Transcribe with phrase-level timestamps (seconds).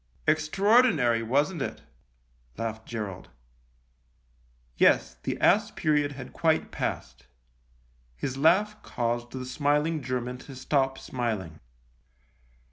[0.27, 1.83] "Extraordinary, wasn't it?"
[2.57, 3.29] laughed Gerald.
[4.75, 7.27] Yes, the ass period had quite passed.
[8.15, 11.59] His laugh caused the smiling German to stop smiling.